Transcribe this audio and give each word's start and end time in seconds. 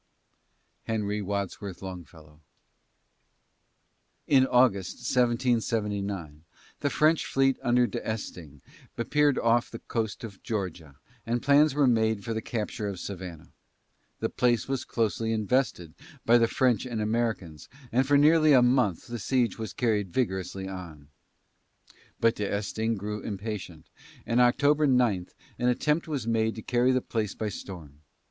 HENRY 0.85 1.21
WADSWORTH 1.21 1.83
LONGFELLOW. 1.83 2.39
In 4.25 4.47
August, 4.47 4.93
1779, 4.97 6.43
the 6.79 6.89
French 6.89 7.27
fleet 7.27 7.59
under 7.61 7.85
D'Estaing 7.85 8.61
appeared 8.97 9.37
off 9.37 9.69
the 9.69 9.77
coast 9.77 10.23
of 10.23 10.41
Georgia, 10.41 10.95
and 11.23 11.43
plans 11.43 11.75
were 11.75 11.85
made 11.85 12.23
for 12.23 12.33
the 12.33 12.41
capture 12.41 12.87
of 12.87 12.99
Savannah. 12.99 13.51
The 14.21 14.29
place 14.29 14.67
was 14.67 14.85
closely 14.85 15.31
invested 15.31 15.93
by 16.25 16.39
the 16.39 16.47
French 16.47 16.87
and 16.87 16.99
Americans, 16.99 17.69
and 17.91 18.07
for 18.07 18.17
nearly 18.17 18.53
a 18.53 18.63
month 18.63 19.05
the 19.05 19.19
siege 19.19 19.59
was 19.59 19.71
vigorously 19.73 20.63
carried 20.65 20.75
on. 20.75 21.09
But 22.19 22.37
D'Estaing 22.37 22.97
grew 22.97 23.21
impatient, 23.21 23.85
and 24.25 24.41
on 24.41 24.47
October 24.47 24.87
9 24.87 25.27
an 25.59 25.67
attempt 25.67 26.07
was 26.07 26.25
made 26.25 26.55
to 26.55 26.63
carry 26.63 26.91
the 26.91 27.01
place 27.01 27.35
by 27.35 27.49
storm. 27.49 28.01